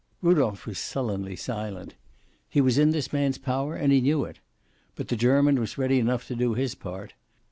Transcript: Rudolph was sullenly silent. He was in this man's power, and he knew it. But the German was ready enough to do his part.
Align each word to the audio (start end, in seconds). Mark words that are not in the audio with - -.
Rudolph 0.23 0.65
was 0.65 0.79
sullenly 0.79 1.35
silent. 1.35 1.93
He 2.49 2.59
was 2.59 2.79
in 2.79 2.89
this 2.89 3.13
man's 3.13 3.37
power, 3.37 3.75
and 3.75 3.93
he 3.93 4.01
knew 4.01 4.23
it. 4.25 4.39
But 4.95 5.09
the 5.09 5.15
German 5.15 5.59
was 5.59 5.77
ready 5.77 5.99
enough 5.99 6.25
to 6.29 6.35
do 6.35 6.55
his 6.55 6.73
part. 6.73 7.13